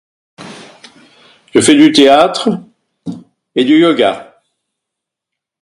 [1.53, 2.49] Je fais du théâtre,
[3.53, 4.41] et du yoga.